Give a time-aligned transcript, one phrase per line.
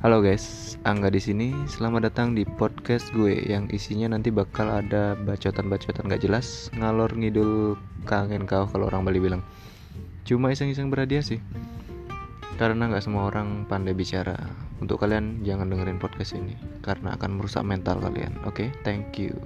[0.00, 1.52] Halo guys, Angga di sini.
[1.68, 7.76] Selamat datang di podcast gue yang isinya nanti bakal ada bacotan-bacotan gak jelas, ngalor ngidul
[8.08, 9.44] kangen kau kalau orang Bali bilang.
[10.24, 11.44] Cuma iseng-iseng berhadiah sih.
[12.56, 14.40] Karena nggak semua orang pandai bicara.
[14.80, 18.40] Untuk kalian jangan dengerin podcast ini karena akan merusak mental kalian.
[18.48, 18.80] Oke, okay?
[18.80, 19.36] thank you.